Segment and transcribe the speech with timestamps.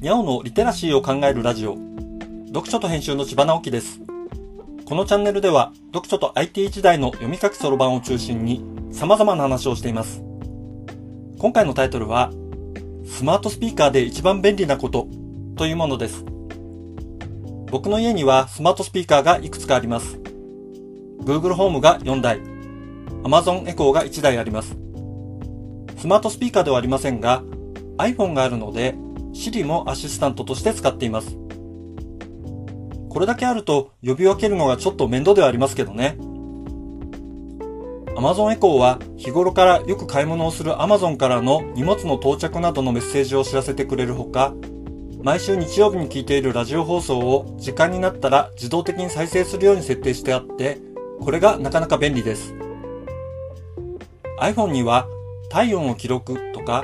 [0.00, 1.76] にゃおのリテラシーを考えるラジオ。
[2.46, 4.00] 読書と編集の千葉直樹です。
[4.84, 10.22] このチャンネルでは、読書と IT 時代の読み書きそろばんを中心に様々な話をしています。
[11.40, 12.30] 今回のタイトルは、
[13.04, 15.08] スマートスピーカーで一番便利なこと
[15.56, 16.24] というものです。
[17.68, 20.20] 僕の家にはスマートスピーカーがいくつかあります。
[21.22, 22.38] Google ホームが4台、
[23.24, 24.76] Amazon Echo が1台あります。
[25.96, 27.42] スマートスピーカーではありませんが、
[27.96, 28.94] iPhone があるので、
[29.38, 31.38] Siri もアシスタントとして使っています。
[33.08, 36.18] これだけあると呼び分けるのがちょっと面倒ではありますけどね。
[38.16, 44.54] Amazon Echo は日頃からよく買い物をする Amazon からの荷物の到着などのメッセージを知らせてくれるほか、
[45.22, 50.78] 毎週日曜日に聞いているラジオ放送を時間になったら自動的に再生するように設定してあって、
[51.20, 52.54] これがなかなか便利です。
[54.40, 55.06] iPhone には
[55.48, 56.82] 体温を記録とか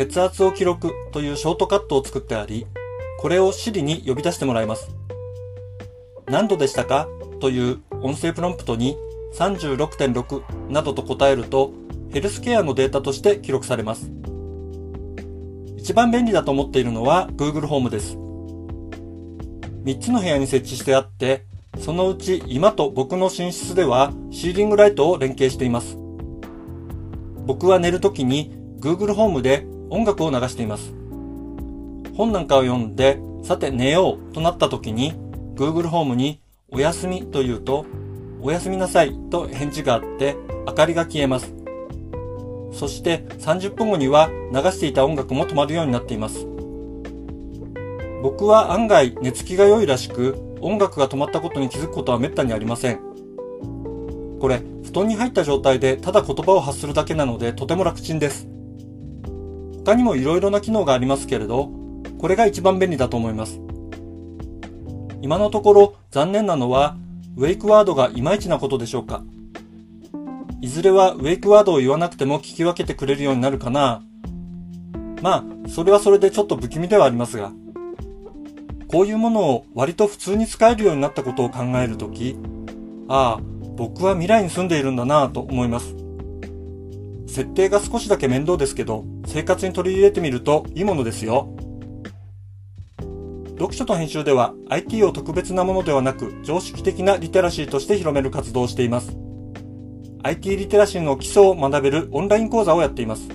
[0.00, 2.66] 血圧を記録というショートカットを作ってあり、
[3.18, 4.88] これを Siri に呼び出してもらいます。
[6.24, 7.06] 何度でしたか？
[7.38, 8.96] という音声プロンプトに
[9.34, 11.74] 36.6などと答えると
[12.10, 14.10] ヘルスケアのデータとして記録されます。
[15.76, 18.16] 一番便利だと思っているのは Google ホームです。
[19.84, 21.44] 3つの部屋に設置してあって、
[21.78, 25.98] そのうち今と僕の寝室ではシーリングライトを連携しています。
[27.44, 30.94] 僕は寝るときに Google ホームで音楽を流しています。
[32.14, 35.14] 本なんかを読んで、さて寝ようとなった時に
[35.54, 37.84] Google ホームにおやすみと言うと、
[38.40, 41.54] おやすみなさいと返事があって明かりが消えます。
[42.72, 46.46] そして30分後には流していた音楽も止まるようになっています。
[48.22, 53.00] 僕は案外寝つきが良いらしく、音楽が止まったことに気づくことは滅多にありません。
[54.40, 58.46] これ、布団に入った状態でただ言葉を発するだけなのでとても楽ちんです。
[59.90, 61.68] 他にも色々な機能がありますけれど、
[62.20, 63.60] これが一番便利だと思います。
[65.20, 66.96] 今のところ残念なのは、
[67.36, 69.24] ウェイクワードがいまいちなことでしょうか。
[70.60, 74.04] いずれはウェイクワードを言わなくても聞き分けてくれるようになるかな。
[75.22, 77.50] まあ、それはそれでちょっと不気味ではありますが。
[78.86, 82.36] こういうものを割と普通に使えるようになったことを考えるとき、
[83.08, 83.42] ああ、
[83.74, 85.96] 僕は未来に住んでいるんだなぁと思います。
[87.26, 91.54] 設定が少しだけ面倒ですけど、生活に取り入れてみるといいものですよ。
[93.50, 99.16] 読書と編集では IT を特別なものではなく常識的なリテラシーとして広める活動をしています。
[100.24, 103.28] IT リテラシーの基礎を学べるオンライン講座をやっています。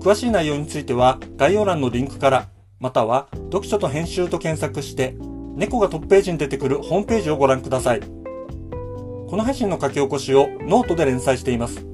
[0.00, 2.48] 詳しい内容については概要欄のリンクから、
[2.80, 5.14] または読書と編集と検索して、
[5.56, 8.00] 猫がトップページに出てくるホームページをご覧ください。
[8.00, 11.93] この配信の書き起こしをノートで連載しています。